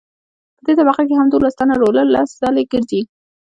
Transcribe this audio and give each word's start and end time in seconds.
په 0.55 0.61
دې 0.65 0.73
طبقه 0.79 1.01
هم 1.19 1.27
دولس 1.29 1.53
ټنه 1.59 1.75
رولر 1.81 2.05
لس 2.15 2.29
ځله 2.39 2.61
ګرځي 2.71 3.01